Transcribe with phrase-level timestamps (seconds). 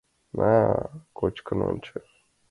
[0.37, 0.53] —На,
[1.17, 1.95] кочкын ончо!